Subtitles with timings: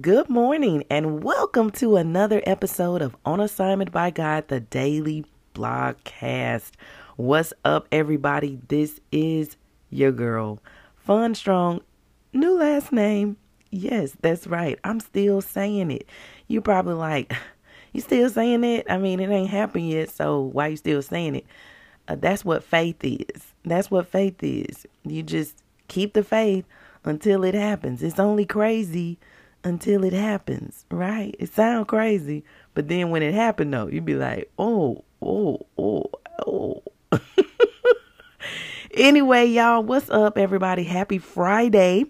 [0.00, 6.72] Good morning, and welcome to another episode of On Assignment by God, the daily blogcast.
[7.14, 8.58] What's up, everybody?
[8.68, 9.56] This is
[9.88, 10.60] your girl,
[10.96, 11.80] Fun Strong.
[12.34, 13.36] New last name.
[13.70, 14.78] Yes, that's right.
[14.82, 16.06] I'm still saying it.
[16.48, 17.32] You probably like,
[17.92, 18.86] you still saying it?
[18.90, 21.46] I mean, it ain't happened yet, so why you still saying it?
[22.08, 23.54] Uh, that's what faith is.
[23.64, 24.84] That's what faith is.
[25.04, 25.56] You just
[25.88, 26.66] keep the faith
[27.04, 28.02] until it happens.
[28.02, 29.16] It's only crazy
[29.66, 31.34] until it happens, right?
[31.40, 32.44] It sounds crazy,
[32.74, 36.04] but then when it happened though, you'd be like, "Oh, oh, oh,
[36.46, 36.82] oh."
[38.94, 40.84] anyway, y'all, what's up everybody?
[40.84, 42.04] Happy Friday.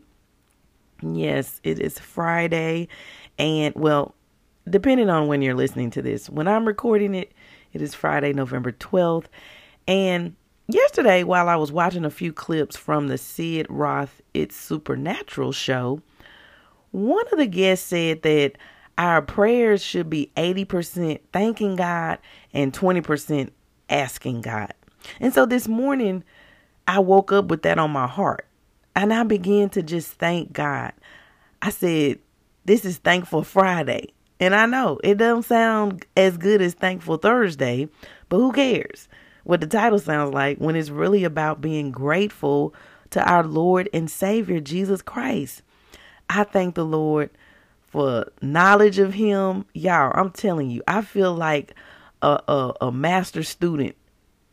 [1.02, 2.88] Yes, it is Friday
[3.38, 4.14] and well,
[4.68, 7.32] depending on when you're listening to this, when I'm recording it,
[7.72, 9.26] it is Friday, November 12th.
[9.88, 10.36] And
[10.68, 16.02] yesterday while I was watching a few clips from the Sid Roth It's Supernatural show,
[16.96, 18.52] one of the guests said that
[18.96, 22.18] our prayers should be 80% thanking God
[22.54, 23.50] and 20%
[23.90, 24.72] asking God.
[25.20, 26.24] And so this morning,
[26.88, 28.46] I woke up with that on my heart
[28.94, 30.92] and I began to just thank God.
[31.60, 32.18] I said,
[32.64, 34.14] This is Thankful Friday.
[34.40, 37.90] And I know it doesn't sound as good as Thankful Thursday,
[38.30, 39.08] but who cares
[39.44, 42.74] what the title sounds like when it's really about being grateful
[43.10, 45.62] to our Lord and Savior, Jesus Christ.
[46.28, 47.30] I thank the Lord
[47.86, 49.64] for knowledge of Him.
[49.74, 51.74] Y'all, I'm telling you, I feel like
[52.22, 53.96] a, a, a master student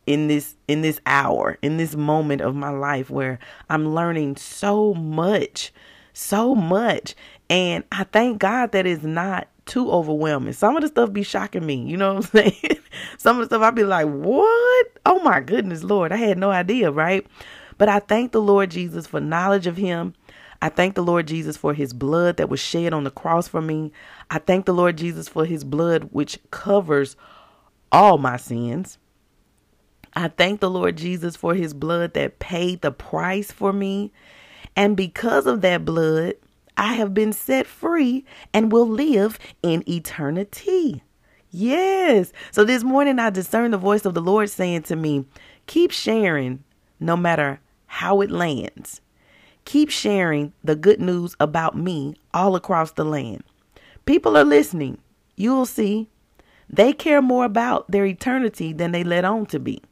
[0.06, 3.38] in this in this hour, in this moment of my life where
[3.70, 5.72] I'm learning so much,
[6.12, 7.14] so much.
[7.50, 10.52] And I thank God that it's not too overwhelming.
[10.52, 12.78] Some of the stuff be shocking me, you know what I'm saying?
[13.16, 14.86] Some of the stuff I'd be like, what?
[15.06, 17.26] Oh my goodness, Lord, I had no idea, right?
[17.78, 20.14] But I thank the Lord Jesus for knowledge of Him.
[20.64, 23.60] I thank the Lord Jesus for his blood that was shed on the cross for
[23.60, 23.92] me.
[24.30, 27.16] I thank the Lord Jesus for his blood which covers
[27.92, 28.96] all my sins.
[30.14, 34.10] I thank the Lord Jesus for his blood that paid the price for me.
[34.74, 36.36] And because of that blood,
[36.78, 38.24] I have been set free
[38.54, 41.02] and will live in eternity.
[41.50, 42.32] Yes.
[42.52, 45.26] So this morning I discerned the voice of the Lord saying to me,
[45.66, 46.64] keep sharing
[46.98, 49.02] no matter how it lands.
[49.64, 53.42] Keep sharing the good news about me all across the land.
[54.06, 54.98] People are listening.
[55.36, 56.08] You'll see.
[56.68, 59.82] They care more about their eternity than they let on to be.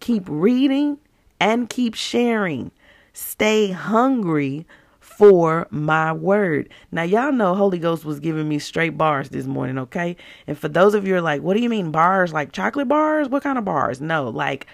[0.00, 0.98] Keep reading
[1.40, 2.70] and keep sharing.
[3.12, 4.66] Stay hungry
[5.00, 6.68] for my word.
[6.92, 10.16] Now, y'all know Holy Ghost was giving me straight bars this morning, okay?
[10.46, 12.32] And for those of you are like, what do you mean bars?
[12.32, 13.28] Like chocolate bars?
[13.28, 14.00] What kind of bars?
[14.00, 14.66] No, like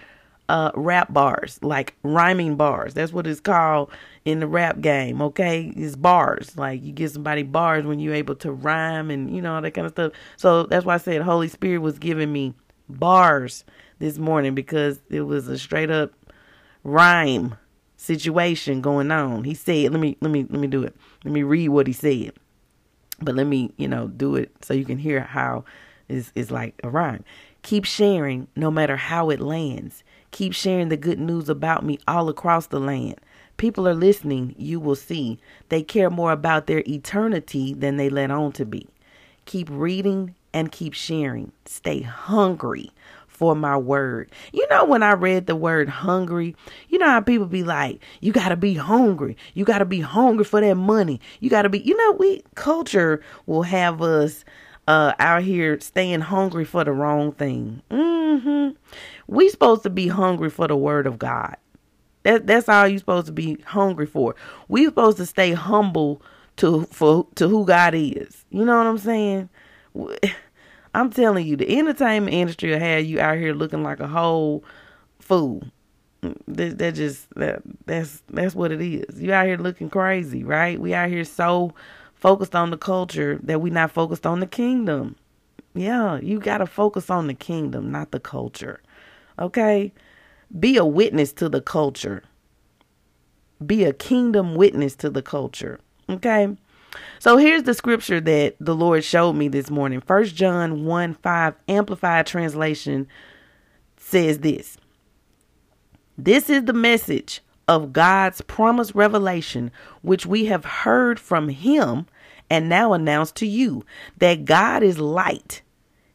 [0.48, 2.94] uh rap bars, like rhyming bars.
[2.94, 3.90] That's what it's called
[4.26, 5.72] in the rap game, okay?
[5.76, 6.58] It's bars.
[6.58, 9.70] Like you give somebody bars when you're able to rhyme and you know all that
[9.70, 10.12] kind of stuff.
[10.36, 12.52] So that's why I said Holy Spirit was giving me
[12.88, 13.64] bars
[14.00, 16.12] this morning because it was a straight up
[16.82, 17.54] rhyme
[17.96, 19.44] situation going on.
[19.44, 20.96] He said, let me let me let me do it.
[21.24, 22.32] Let me read what he said.
[23.20, 25.64] But let me, you know, do it so you can hear how
[26.08, 27.24] it's, it's like a rhyme.
[27.62, 30.02] Keep sharing no matter how it lands.
[30.32, 33.20] Keep sharing the good news about me all across the land.
[33.56, 35.38] People are listening, you will see.
[35.68, 38.88] They care more about their eternity than they let on to be.
[39.46, 41.52] Keep reading and keep sharing.
[41.64, 42.90] Stay hungry
[43.36, 44.30] for my word.
[44.52, 46.56] You know, when I read the word hungry,
[46.88, 49.36] you know how people be like, you got to be hungry.
[49.54, 51.20] You got to be hungry for that money.
[51.40, 54.44] You got to be, you know, we culture will have us
[54.88, 57.82] uh, out here staying hungry for the wrong thing.
[57.90, 58.76] Mm-hmm.
[59.26, 61.56] We supposed to be hungry for the word of God.
[62.26, 64.34] That that's all you're supposed to be hungry for.
[64.66, 66.20] We're supposed to stay humble
[66.56, 68.44] to for to who God is.
[68.50, 69.48] You know what I'm saying?
[70.92, 74.64] I'm telling you, the entertainment industry will have you out here looking like a whole
[75.20, 75.62] fool.
[76.48, 79.22] That, that just that that's that's what it is.
[79.22, 80.80] You out here looking crazy, right?
[80.80, 81.74] We out here so
[82.16, 85.14] focused on the culture that we not focused on the kingdom.
[85.74, 88.80] Yeah, you got to focus on the kingdom, not the culture.
[89.38, 89.92] Okay?
[90.58, 92.22] Be a witness to the culture.
[93.64, 95.80] Be a kingdom witness to the culture.
[96.08, 96.56] Okay?
[97.18, 100.00] So here's the scripture that the Lord showed me this morning.
[100.00, 103.06] First John 1 5 Amplified Translation
[103.96, 104.76] says this
[106.16, 109.70] This is the message of God's promised revelation,
[110.02, 112.06] which we have heard from Him
[112.48, 113.84] and now announce to you
[114.18, 115.62] that God is light,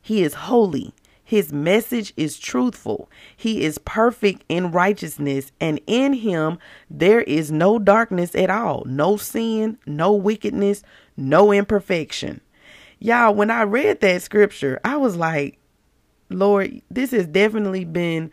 [0.02, 0.94] He is holy,
[1.32, 3.10] his message is truthful.
[3.38, 6.58] He is perfect in righteousness, and in him
[6.90, 10.84] there is no darkness at all, no sin, no wickedness,
[11.16, 12.42] no imperfection.
[13.00, 15.58] Y'all, when I read that scripture, I was like,
[16.30, 18.30] Lord, this has definitely been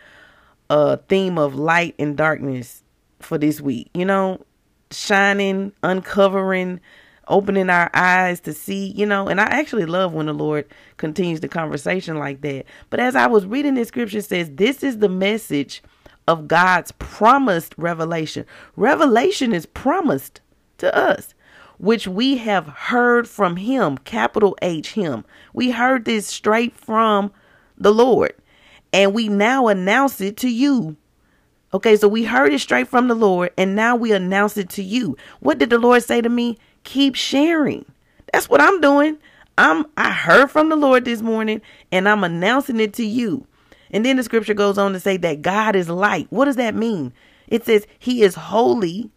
[0.68, 2.82] a theme of light and darkness
[3.20, 3.90] for this week.
[3.94, 4.44] You know,
[4.90, 6.80] shining, uncovering,
[7.28, 10.66] opening our eyes to see, you know, and I actually love when the Lord
[10.96, 12.64] continues the conversation like that.
[12.90, 15.82] But as I was reading this scripture says, this is the message
[16.26, 18.44] of God's promised revelation.
[18.76, 20.40] Revelation is promised
[20.78, 21.34] to us,
[21.78, 25.24] which we have heard from him, capital H him.
[25.52, 27.32] We heard this straight from
[27.76, 28.34] the Lord,
[28.92, 30.96] and we now announce it to you.
[31.72, 34.82] Okay, so we heard it straight from the Lord, and now we announce it to
[34.82, 35.16] you.
[35.40, 36.56] What did the Lord say to me?
[36.88, 37.84] Keep sharing.
[38.32, 39.18] That's what I'm doing.
[39.58, 41.60] I'm I heard from the Lord this morning
[41.92, 43.46] and I'm announcing it to you.
[43.90, 46.28] And then the scripture goes on to say that God is light.
[46.30, 47.12] What does that mean?
[47.46, 49.10] It says he is holy,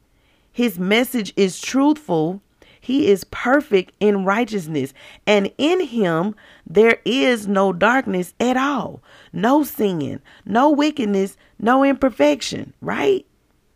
[0.51, 2.41] his message is truthful,
[2.79, 4.93] he is perfect in righteousness,
[5.25, 6.35] and in him
[6.67, 9.01] there is no darkness at all,
[9.31, 13.25] no sin, no wickedness, no imperfection, right?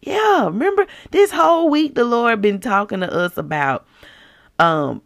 [0.06, 3.88] Yeah, remember this whole week the Lord been talking to us about
[4.60, 5.02] um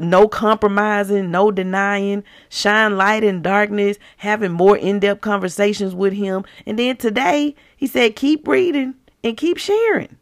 [0.00, 6.44] no compromising, no denying, shine light in darkness, having more in-depth conversations with him.
[6.66, 10.16] And then today he said keep reading and keep sharing.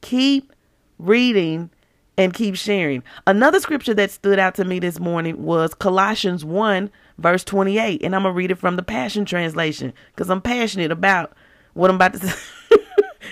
[0.00, 0.52] Keep
[0.98, 1.70] reading
[2.16, 3.02] and keep sharing.
[3.26, 8.14] Another scripture that stood out to me this morning was Colossians 1 verse 28, and
[8.14, 11.34] I'm going to read it from the Passion translation cuz I'm passionate about
[11.76, 12.78] what I'm about to say.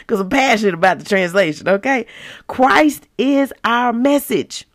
[0.01, 2.07] Because I'm passionate about the translation, okay?
[2.47, 4.67] Christ is our message.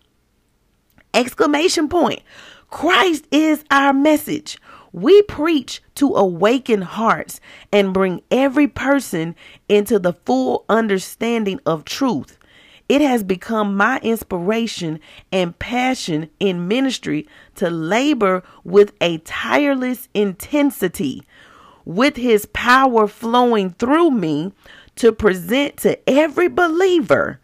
[1.13, 2.21] Exclamation point.
[2.69, 4.57] Christ is our message.
[4.92, 7.39] We preach to awaken hearts
[7.71, 9.36] and bring every person
[9.68, 12.39] into the full understanding of truth.
[12.88, 15.00] It has become my inspiration
[15.31, 21.24] and passion in ministry to labor with a tireless intensity
[21.90, 24.54] with his power flowing through me
[24.94, 27.40] to present to every believer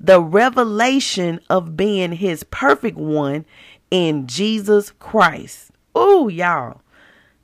[0.00, 3.44] the revelation of being his perfect one
[3.90, 5.70] in Jesus Christ.
[5.94, 6.80] Oh, y'all.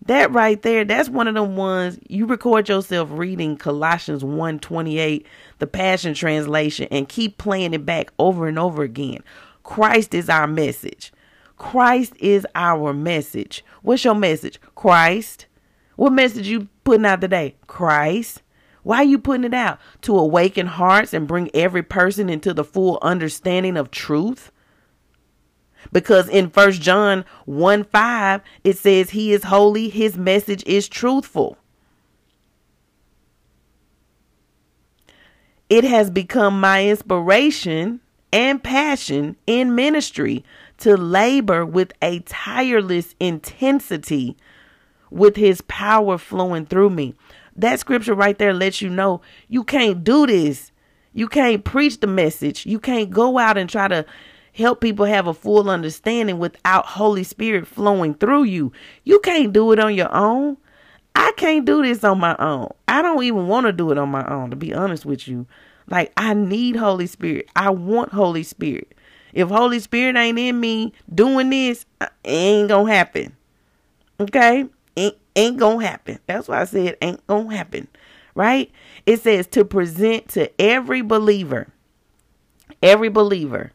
[0.07, 5.27] That right there, that's one of the ones you record yourself reading Colossians 1:28,
[5.59, 9.19] the Passion Translation, and keep playing it back over and over again.
[9.63, 11.13] Christ is our message.
[11.59, 13.63] Christ is our message.
[13.83, 14.59] What's your message?
[14.75, 15.45] Christ.
[15.97, 17.57] What message you putting out today?
[17.67, 18.43] Christ.
[18.83, 19.81] Why are you putting it out?
[20.03, 24.53] To awaken hearts and bring every person into the full understanding of truth?
[25.93, 31.59] Because in First John 1 5, it says, He is holy, His message is truthful.
[35.69, 38.01] It has become my inspiration
[38.33, 40.45] and passion in ministry
[40.79, 44.37] to labor with a tireless intensity
[45.11, 47.15] with his power flowing through me.
[47.57, 50.73] That scripture right there lets you know you can't do this.
[51.13, 52.67] You can't preach the message.
[52.67, 54.05] You can't go out and try to
[54.53, 58.73] help people have a full understanding without Holy Spirit flowing through you.
[59.05, 60.57] You can't do it on your own.
[61.15, 62.69] I can't do this on my own.
[62.89, 65.47] I don't even want to do it on my own, to be honest with you.
[65.89, 67.49] Like, I need Holy Spirit.
[67.57, 68.93] I want Holy Spirit.
[69.33, 73.37] If Holy Spirit ain't in me doing this, uh, it ain't gonna happen.
[74.21, 74.67] Okay?
[74.97, 76.19] Ain't, ain't gonna happen.
[76.27, 77.89] That's why I said ain't gonna happen.
[78.35, 78.71] Right?
[79.07, 81.69] It says to present to every believer,
[82.83, 83.73] every believer,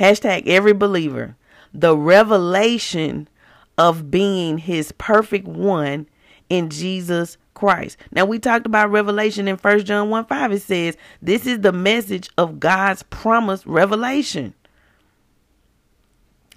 [0.00, 1.36] hashtag every believer,
[1.72, 3.28] the revelation
[3.76, 6.08] of being his perfect one
[6.48, 7.96] in Jesus Christ.
[8.12, 10.52] Now we talked about revelation in First John 1 5.
[10.52, 14.54] It says, This is the message of God's promised revelation.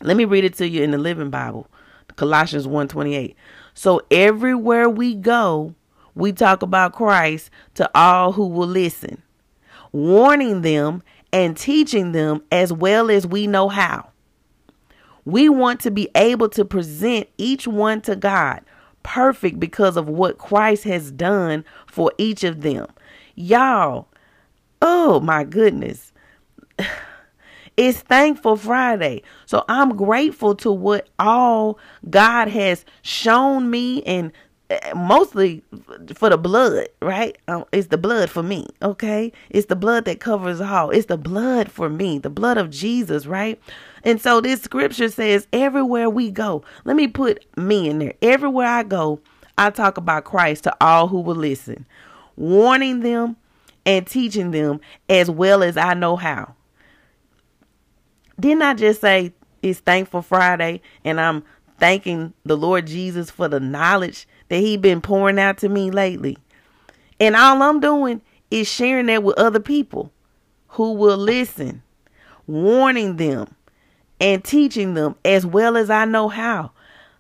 [0.02, 1.68] Let me read it to you in the Living Bible.
[2.16, 3.36] Colossians 1 28.
[3.74, 5.76] So everywhere we go,
[6.16, 9.22] we talk about Christ to all who will listen,
[9.92, 14.10] warning them and teaching them as well as we know how.
[15.24, 18.62] We want to be able to present each one to God
[19.04, 22.88] perfect because of what Christ has done for each of them.
[23.36, 24.08] Y'all,
[24.82, 26.12] oh my goodness.
[27.78, 29.24] It's Thankful Friday.
[29.46, 34.32] So I'm grateful to what all God has shown me and
[34.70, 35.64] eh, mostly
[36.14, 37.38] for the blood, right?
[37.48, 39.32] Um, it's the blood for me, okay?
[39.50, 40.90] It's the blood that covers all.
[40.90, 43.60] It's the blood for me, the blood of Jesus, right?
[44.04, 48.14] And so this scripture says, everywhere we go, let me put me in there.
[48.22, 49.22] Everywhere I go,
[49.58, 51.86] I talk about Christ to all who will listen,
[52.36, 53.38] warning them
[53.86, 56.56] and teaching them as well as I know how.
[58.42, 61.44] Didn't I just say it's Thankful Friday and I'm
[61.78, 66.38] thanking the Lord Jesus for the knowledge that He's been pouring out to me lately?
[67.20, 70.12] And all I'm doing is sharing that with other people
[70.70, 71.84] who will listen,
[72.48, 73.56] warning them
[74.20, 76.72] and teaching them as well as I know how.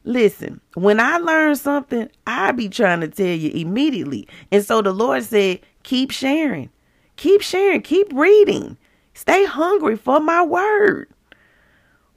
[0.03, 4.27] Listen, when I learn something, I be trying to tell you immediately.
[4.51, 6.71] And so the Lord said, keep sharing,
[7.15, 8.77] keep sharing, keep reading,
[9.21, 11.07] stay hungry for my word.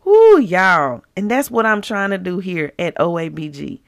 [0.04, 1.02] Whoo, y'all.
[1.16, 3.80] And that's what I'm trying to do here at OABG.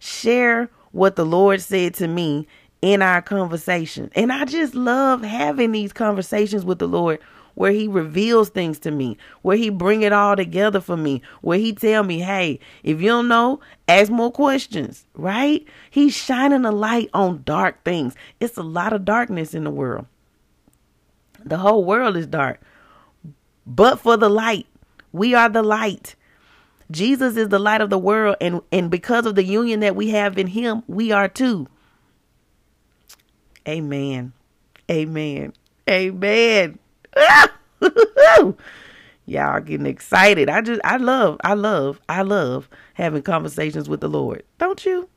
[0.00, 2.48] Share what the Lord said to me
[2.82, 4.10] in our conversation.
[4.14, 7.20] And I just love having these conversations with the Lord
[7.54, 11.58] where he reveals things to me, where he bring it all together for me, where
[11.58, 15.64] he tell me, "Hey, if you don't know, ask more questions." Right?
[15.90, 18.16] He's shining a light on dark things.
[18.40, 20.06] It's a lot of darkness in the world.
[21.44, 22.60] The whole world is dark.
[23.66, 24.66] But for the light,
[25.12, 26.16] we are the light.
[26.90, 30.10] Jesus is the light of the world and and because of the union that we
[30.10, 31.66] have in him, we are too.
[33.66, 34.32] Amen.
[34.90, 35.54] Amen.
[35.88, 36.78] Amen.
[39.26, 40.50] Y'all getting excited.
[40.50, 44.42] I just I love, I love, I love having conversations with the Lord.
[44.58, 45.08] Don't you?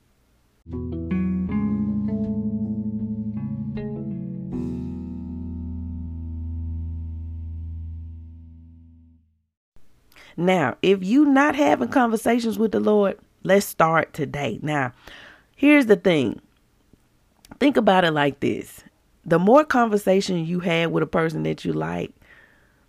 [10.37, 14.59] Now, if you not having conversations with the Lord, let's start today.
[14.61, 14.93] Now,
[15.55, 16.39] here's the thing.
[17.59, 18.83] Think about it like this
[19.27, 22.13] the more conversation you had with a person that you like,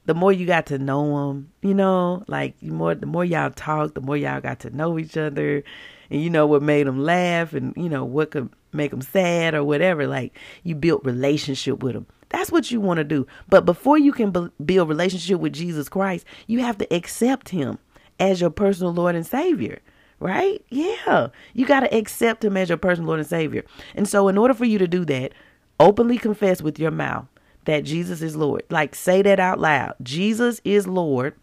[0.07, 3.51] the more you got to know them, you know, like the more the more y'all
[3.51, 5.65] talk, the more y'all got to know each other,
[6.11, 9.55] and you know what made them laugh, and you know what could make them sad
[9.55, 10.07] or whatever.
[10.07, 12.07] Like you built relationship with them.
[12.31, 13.27] That's what you want to do.
[13.49, 17.79] But before you can be- build relationship with Jesus Christ, you have to accept Him
[18.21, 19.81] as your personal Lord and Savior.
[20.21, 20.65] Right?
[20.69, 21.29] Yeah.
[21.55, 23.65] You got to accept Him as your personal Lord and Savior.
[23.95, 25.33] And so, in order for you to do that,
[25.79, 27.27] openly confess with your mouth
[27.65, 28.65] that Jesus is Lord.
[28.71, 29.95] Like say that out loud.
[30.03, 31.35] Jesus is Lord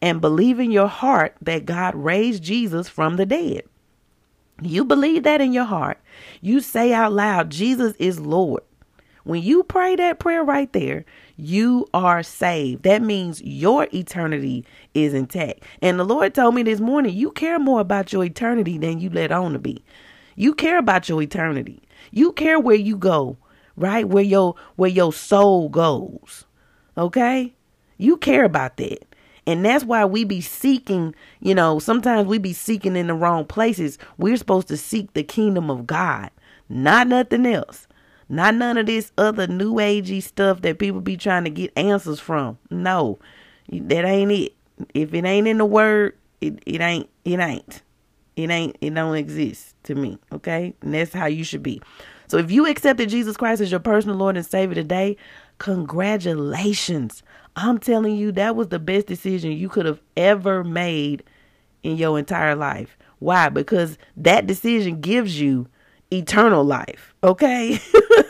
[0.00, 3.62] and believe in your heart that God raised Jesus from the dead.
[4.62, 5.98] You believe that in your heart.
[6.40, 8.62] You say out loud, Jesus is Lord.
[9.26, 11.04] When you pray that prayer right there,
[11.36, 12.84] you are saved.
[12.84, 14.64] That means your eternity
[14.94, 15.64] is intact.
[15.82, 19.10] And the Lord told me this morning, you care more about your eternity than you
[19.10, 19.82] let on to be.
[20.36, 21.82] You care about your eternity.
[22.10, 23.36] You care where you go
[23.76, 24.08] right?
[24.08, 26.44] Where your where your soul goes.
[26.96, 27.54] Okay?
[27.98, 29.04] You care about that.
[29.46, 33.44] And that's why we be seeking, you know, sometimes we be seeking in the wrong
[33.44, 33.96] places.
[34.18, 36.30] We're supposed to seek the kingdom of God,
[36.68, 37.85] not nothing else.
[38.28, 42.18] Not none of this other new agey stuff that people be trying to get answers
[42.18, 42.58] from.
[42.70, 43.18] No,
[43.70, 44.54] that ain't it.
[44.94, 47.82] If it ain't in the word, it, it ain't, it ain't.
[48.34, 50.18] It ain't, it don't exist to me.
[50.32, 50.74] Okay.
[50.82, 51.80] And that's how you should be.
[52.28, 55.16] So if you accepted Jesus Christ as your personal Lord and Savior today,
[55.58, 57.22] congratulations.
[57.54, 61.22] I'm telling you, that was the best decision you could have ever made
[61.82, 62.98] in your entire life.
[63.20, 63.48] Why?
[63.48, 65.68] Because that decision gives you
[66.12, 67.14] eternal life.
[67.22, 67.78] Okay?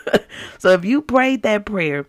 [0.58, 2.06] so if you prayed that prayer,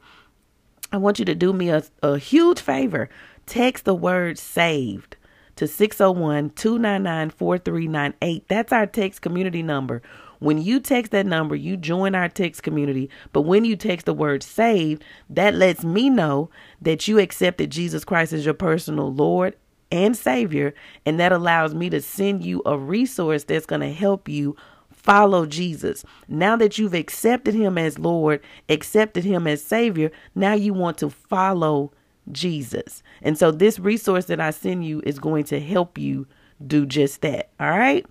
[0.91, 3.09] I want you to do me a, a huge favor.
[3.45, 5.17] Text the word saved
[5.57, 8.47] to 601 299 4398.
[8.47, 10.01] That's our text community number.
[10.39, 13.09] When you text that number, you join our text community.
[13.33, 16.49] But when you text the word saved, that lets me know
[16.81, 19.55] that you accepted Jesus Christ as your personal Lord
[19.91, 20.75] and Savior.
[21.05, 24.55] And that allows me to send you a resource that's going to help you
[24.97, 26.03] follow Jesus.
[26.27, 31.09] Now that you've accepted him as Lord, accepted him as Savior, now you want to
[31.09, 31.91] follow
[32.31, 33.03] Jesus.
[33.21, 36.27] And so this resource that I send you is going to help you
[36.65, 37.49] do just that.
[37.59, 38.05] All right?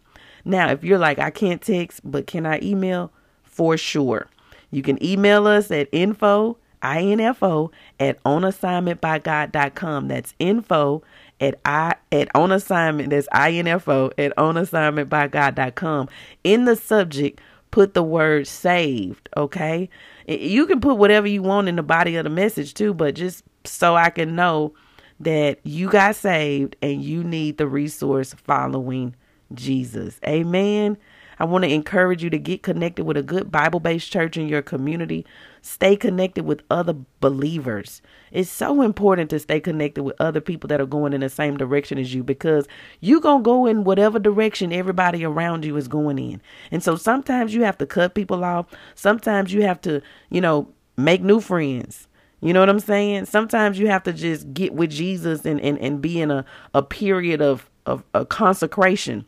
[0.45, 3.13] Now, if you're like, I can't text, but can I email?
[3.43, 4.29] For sure.
[4.71, 10.09] You can email us at info, info at onassignmentbygod.com.
[10.09, 11.03] That's info
[11.41, 13.11] at I at on assignment.
[13.11, 16.09] That's info at onassignmentbygod.com.
[16.45, 17.41] In the subject,
[17.71, 19.29] put the word saved.
[19.37, 19.89] Okay.
[20.27, 23.45] You can put whatever you want in the body of the message too, but just
[23.65, 24.75] so I can know
[25.21, 29.15] that you got saved and you need the resource following
[29.55, 30.19] Jesus.
[30.27, 30.97] Amen.
[31.39, 34.49] I want to encourage you to get connected with a good Bible based church in
[34.49, 35.27] your community.
[35.61, 38.01] Stay connected with other believers.
[38.33, 41.57] It's so important to stay connected with other people that are going in the same
[41.57, 42.67] direction as you because
[43.01, 46.41] you're going to go in whatever direction everybody around you is going in.
[46.71, 48.67] And so sometimes you have to cut people off.
[48.95, 50.01] Sometimes you have to,
[50.31, 52.09] you know, make new friends.
[52.41, 53.27] You know what I'm saying?
[53.27, 56.83] Sometimes you have to just get with Jesus and, and, and be in a, a
[56.83, 59.25] period of, of a consecration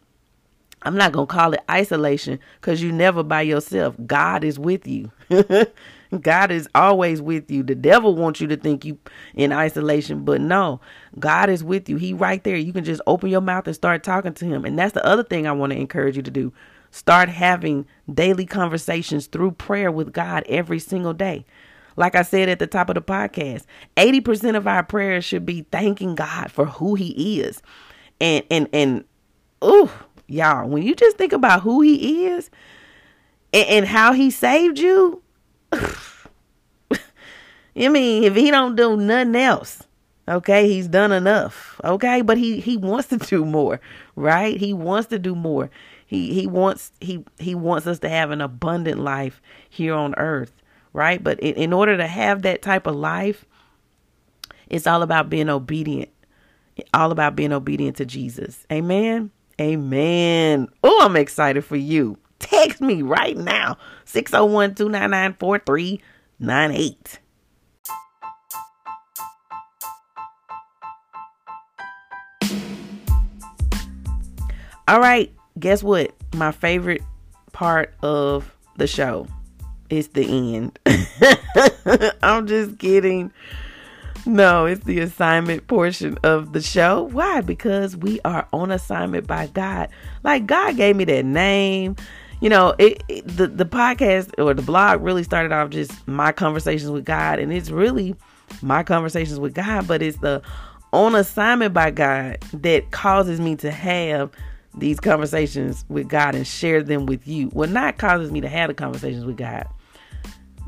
[0.83, 3.97] I'm not going to call it isolation because you never by yourself.
[4.07, 5.11] God is with you.
[6.21, 7.63] God is always with you.
[7.63, 8.99] The devil wants you to think you
[9.35, 10.81] in isolation, but no,
[11.19, 11.97] God is with you.
[11.97, 12.57] He right there.
[12.57, 14.65] You can just open your mouth and start talking to him.
[14.65, 16.53] And that's the other thing I want to encourage you to do.
[16.91, 21.45] Start having daily conversations through prayer with God every single day.
[21.97, 23.65] Like I said at the top of the podcast,
[23.97, 27.61] 80% of our prayers should be thanking God for who he is.
[28.21, 29.05] And and and
[29.65, 29.91] ooh,
[30.29, 32.51] y'all, when you just think about who he is
[33.53, 35.23] and, and how he saved you,
[35.73, 36.99] I
[37.89, 39.83] mean, if he don't do nothing else,
[40.29, 43.81] okay, he's done enough, okay, but he he wants to do more,
[44.17, 44.57] right?
[44.57, 45.71] He wants to do more.
[46.07, 50.53] He he wants he he wants us to have an abundant life here on earth,
[50.93, 51.23] right?
[51.23, 53.45] But in, in order to have that type of life,
[54.69, 56.11] it's all about being obedient.
[56.95, 58.65] All about being obedient to Jesus.
[58.71, 59.33] Amen.
[59.61, 60.69] Amen.
[60.85, 62.19] Oh, I'm excited for you.
[62.39, 67.19] Text me right now 601 299 4398.
[74.87, 76.13] All right, guess what?
[76.35, 77.03] My favorite
[77.53, 79.27] part of the show
[79.91, 80.79] is the end.
[82.23, 83.33] I'm just kidding.
[84.29, 87.05] No, it's the assignment portion of the show.
[87.05, 87.41] Why?
[87.41, 89.89] Because we are on assignment by God.
[90.23, 91.97] Like God gave me that name.
[92.43, 96.31] You know, it, it, the the podcast or the blog really started off just my
[96.31, 98.15] conversations with God, and it's really
[98.61, 100.43] my conversations with God, but it's the
[100.93, 104.31] on assignment by God that causes me to have
[104.77, 107.49] these conversations with God and share them with you.
[107.55, 109.67] Well, not causes me to have the conversations with God.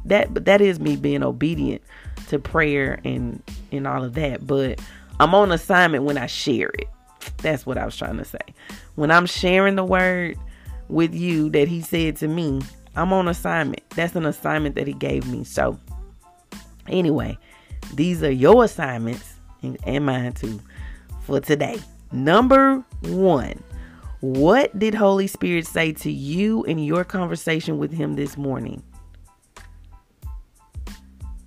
[0.07, 1.83] That but that is me being obedient
[2.29, 4.47] to prayer and and all of that.
[4.47, 4.81] But
[5.19, 6.89] I'm on assignment when I share it.
[7.39, 8.39] That's what I was trying to say.
[8.95, 10.39] When I'm sharing the word
[10.89, 12.63] with you that he said to me,
[12.97, 13.89] I'm on assignment.
[13.91, 15.45] That's an assignment that he gave me.
[15.45, 15.79] So
[16.89, 17.39] anyway,
[17.95, 20.61] these are your assignments and, and mine too
[21.23, 21.79] for today.
[22.13, 23.63] Number one,
[24.21, 28.83] what did Holy Spirit say to you in your conversation with him this morning?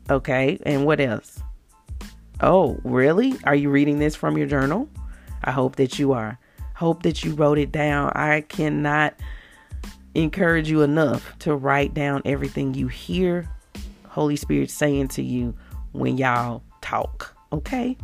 [0.09, 1.41] Okay, and what else?
[2.41, 3.35] Oh, really?
[3.45, 4.89] Are you reading this from your journal?
[5.43, 6.37] I hope that you are.
[6.75, 8.11] Hope that you wrote it down.
[8.15, 9.15] I cannot
[10.15, 13.47] encourage you enough to write down everything you hear
[14.07, 15.55] Holy Spirit saying to you
[15.91, 17.35] when y'all talk.
[17.51, 17.97] Okay?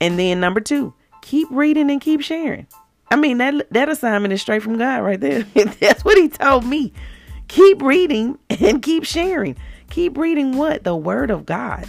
[0.00, 2.66] And then number 2, keep reading and keep sharing.
[3.10, 5.42] I mean that that assignment is straight from God right there.
[5.54, 6.92] That's what he told me.
[7.48, 9.56] Keep reading and keep sharing.
[9.90, 10.84] Keep reading what?
[10.84, 11.86] The Word of God.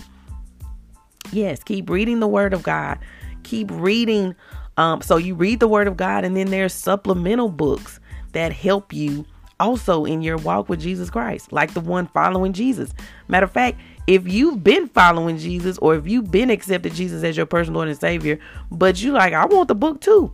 [1.31, 2.99] Yes, keep reading the Word of God.
[3.43, 4.35] Keep reading.
[4.77, 7.99] Um, so you read the Word of God, and then there's supplemental books
[8.33, 9.25] that help you
[9.59, 12.93] also in your walk with Jesus Christ, like the one following Jesus.
[13.27, 17.35] Matter of fact, if you've been following Jesus or if you've been accepted Jesus as
[17.35, 18.39] your personal Lord and Savior,
[18.71, 20.33] but you like, I want the book too,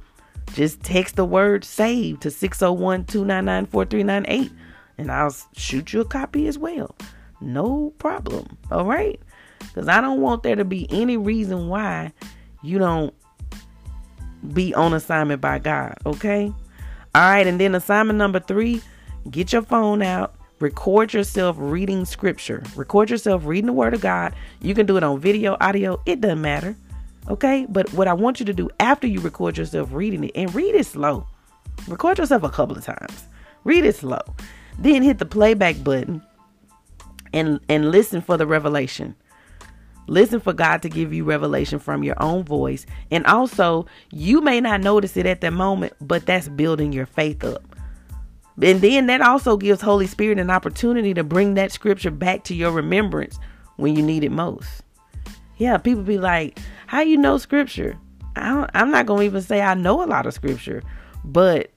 [0.53, 4.51] just text the word save to 601 299 4398
[4.97, 6.95] and I'll shoot you a copy as well
[7.43, 8.57] no problem.
[8.71, 9.19] All right?
[9.59, 12.13] Because I don't want there to be any reason why
[12.61, 13.13] you don't
[14.53, 15.95] be on assignment by God.
[16.05, 16.53] Okay?
[17.15, 17.45] All right.
[17.45, 18.81] And then assignment number three
[19.29, 20.35] get your phone out.
[20.59, 22.63] Record yourself reading scripture.
[22.75, 24.33] Record yourself reading the word of God.
[24.61, 26.75] You can do it on video, audio, it doesn't matter.
[27.29, 27.65] Okay?
[27.67, 30.75] But what I want you to do after you record yourself reading it, and read
[30.75, 31.27] it slow.
[31.87, 33.25] Record yourself a couple of times.
[33.63, 34.21] Read it slow.
[34.79, 36.21] Then hit the playback button
[37.33, 39.15] and and listen for the revelation.
[40.07, 42.85] Listen for God to give you revelation from your own voice.
[43.09, 47.43] And also, you may not notice it at that moment, but that's building your faith
[47.43, 47.63] up.
[48.61, 52.55] And then that also gives Holy Spirit an opportunity to bring that scripture back to
[52.55, 53.39] your remembrance
[53.77, 54.83] when you need it most.
[55.57, 57.97] Yeah, people be like, "How you know scripture?"
[58.35, 60.83] I am not gonna even say I know a lot of scripture,
[61.23, 61.71] but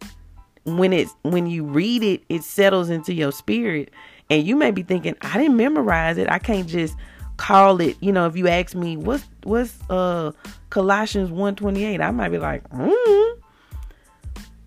[0.64, 3.90] when it's when you read it, it settles into your spirit
[4.31, 6.31] and you may be thinking, I didn't memorize it.
[6.31, 6.97] I can't just
[7.37, 10.33] call it, you know, if you ask me what's what's uh
[10.71, 13.41] Colossians 128, I might be like, mm.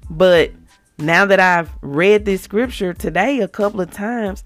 [0.10, 0.52] But
[0.98, 4.44] now that I've read this scripture today a couple of times,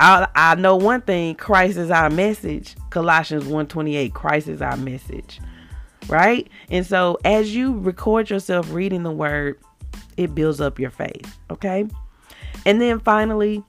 [0.00, 2.74] I I know one thing, Christ is our message.
[2.90, 5.40] Colossians 128, Christ is our message.
[6.08, 6.48] Right?
[6.70, 9.58] And so as you record yourself reading the word,
[10.16, 11.38] it builds up your faith.
[11.50, 11.86] Okay?
[12.64, 13.62] And then finally,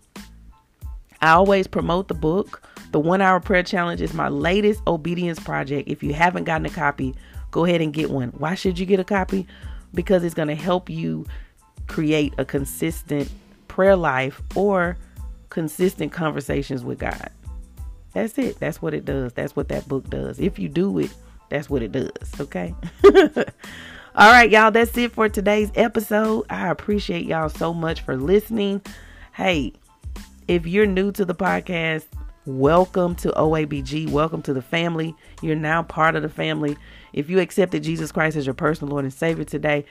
[1.22, 2.62] I always promote the book.
[2.92, 5.90] The one hour prayer challenge is my latest obedience project.
[5.90, 7.16] If you haven't gotten a copy,
[7.52, 8.30] go ahead and get one.
[8.30, 9.46] Why should you get a copy?
[9.94, 11.26] Because it's going to help you
[11.88, 13.30] create a consistent
[13.68, 14.98] prayer life or
[15.50, 17.30] consistent conversations with God.
[18.14, 18.60] That's it.
[18.60, 19.34] That's what it does.
[19.34, 20.40] That's what that book does.
[20.40, 21.14] If you do it,
[21.50, 22.12] that's what it does.
[22.40, 22.74] Okay.
[24.16, 24.72] All right, y'all.
[24.72, 26.46] That's it for today's episode.
[26.50, 28.82] I appreciate y'all so much for listening.
[29.34, 29.74] Hey,
[30.50, 32.08] if you're new to the podcast,
[32.48, 34.10] welcome to OABG.
[34.10, 35.16] Welcome to the family.
[35.44, 36.76] You're now part of the family.
[37.14, 39.86] If you accepted Jesus Christ as your personal Lord and Savior today,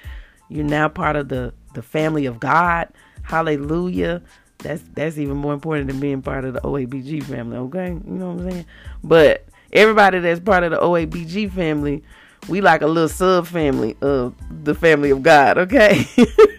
[0.48, 2.88] you're now part of the the family of God.
[3.22, 4.20] Hallelujah.
[4.58, 7.90] That's that's even more important than being part of the OABG family, okay?
[7.90, 8.66] You know what I'm saying?
[9.04, 12.02] But everybody that's part of the OABG family,
[12.48, 16.04] we like a little sub family of the family of God, okay?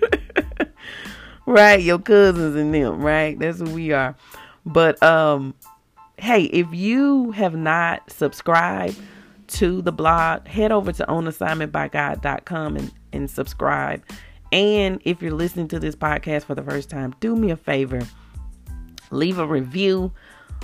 [1.50, 1.82] right?
[1.82, 3.38] Your cousins and them, right?
[3.38, 4.16] That's who we are.
[4.66, 5.56] But um
[6.18, 9.00] hey, if you have not subscribed
[9.48, 14.04] to the blog, head over to onassignmentbygod.com and, and subscribe.
[14.52, 18.02] And if you're listening to this podcast for the first time, do me a favor.
[19.12, 20.12] Leave a review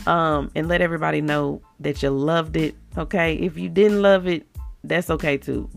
[0.05, 2.75] um, and let everybody know that you loved it.
[2.97, 3.35] Okay.
[3.35, 4.45] If you didn't love it,
[4.83, 5.69] that's okay too.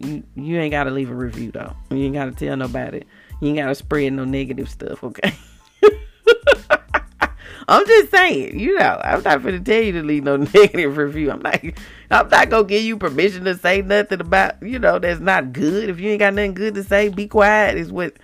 [0.00, 1.74] You you ain't gotta leave a review though.
[1.90, 3.02] You ain't gotta tell nobody.
[3.40, 5.34] You ain't gotta spread no negative stuff, okay?
[7.68, 11.30] I'm just saying, you know, I'm not gonna tell you to leave no negative review.
[11.30, 11.60] I'm not
[12.10, 15.90] I'm not gonna give you permission to say nothing about, you know, that's not good.
[15.90, 18.14] If you ain't got nothing good to say, be quiet is what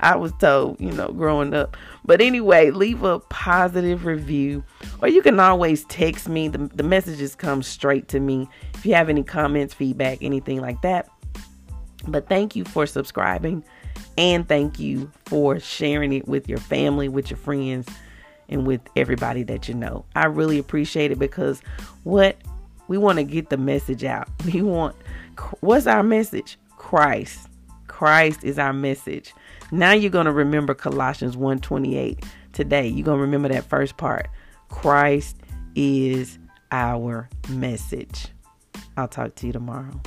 [0.00, 1.76] I was told, you know, growing up.
[2.04, 4.64] But anyway, leave a positive review.
[5.00, 6.48] Or you can always text me.
[6.48, 8.48] The, the messages come straight to me.
[8.74, 11.08] If you have any comments, feedback, anything like that.
[12.06, 13.62] But thank you for subscribing.
[14.18, 17.88] And thank you for sharing it with your family, with your friends
[18.48, 20.04] and with everybody that you know.
[20.14, 21.62] I really appreciate it because
[22.04, 22.36] what
[22.88, 24.28] we want to get the message out.
[24.44, 24.96] We want
[25.60, 26.58] what's our message?
[26.76, 27.48] Christ.
[27.86, 29.32] Christ is our message.
[29.70, 32.88] Now you're going to remember Colossians 1:28 today.
[32.88, 34.28] You're going to remember that first part.
[34.68, 35.36] Christ
[35.74, 36.38] is
[36.72, 38.28] our message.
[38.96, 40.00] I'll talk to you tomorrow.